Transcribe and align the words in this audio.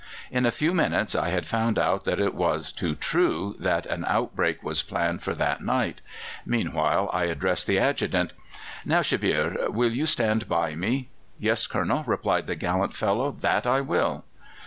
"In 0.31 0.47
a 0.47 0.51
few 0.51 0.73
minutes 0.73 1.13
I 1.13 1.29
had 1.29 1.45
found 1.45 1.77
out 1.77 2.05
that 2.05 2.19
it 2.19 2.33
was 2.33 2.71
too 2.71 2.95
true 2.95 3.55
that 3.59 3.85
an 3.85 4.03
outbreak 4.07 4.63
was 4.63 4.81
planned 4.81 5.21
for 5.21 5.35
that 5.35 5.61
night. 5.61 6.01
Meanwhile 6.43 7.07
I 7.13 7.25
addressed 7.25 7.67
the 7.67 7.77
Adjutant: 7.77 8.33
"'Now, 8.83 9.01
Shebbeare, 9.03 9.69
will 9.69 9.91
you 9.91 10.07
stand 10.07 10.49
by 10.49 10.73
me?' 10.73 11.09
"'Yes, 11.37 11.67
Colonel,' 11.67 12.03
replied 12.07 12.47
the 12.47 12.55
gallant 12.55 12.95
fellow, 12.95 13.35
'that 13.41 13.67
I 13.67 13.81
will. 13.81 14.23